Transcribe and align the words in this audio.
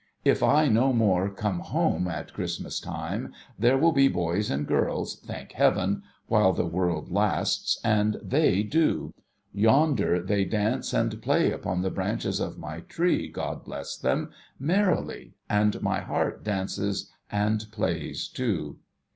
If 0.25 0.41
I 0.41 0.67
no 0.67 0.93
more 0.93 1.29
come 1.29 1.59
home 1.59 2.07
at 2.07 2.33
Christmas 2.33 2.79
time, 2.79 3.31
there 3.59 3.77
will 3.77 3.91
be 3.91 4.07
boys 4.07 4.49
and 4.49 4.65
girls 4.65 5.19
(thank 5.19 5.51
Heaven!) 5.51 6.01
while 6.27 6.53
the 6.53 6.65
'\\'orld 6.65 7.11
lasts; 7.11 7.79
and 7.83 8.17
they 8.19 8.63
do! 8.63 9.13
Yonder 9.53 10.19
they 10.19 10.43
dance 10.43 10.91
and 10.91 11.21
play 11.21 11.51
upon 11.51 11.83
the 11.83 11.91
branches 11.91 12.39
of 12.39 12.57
my 12.57 12.79
Tree, 12.79 13.29
God 13.29 13.63
bless 13.63 13.95
them, 13.95 14.31
merrily, 14.57 15.35
and 15.47 15.79
my 15.83 15.99
heart 15.99 16.43
dances 16.43 17.11
and 17.31 17.63
plays 17.71 18.27
too 18.27 18.79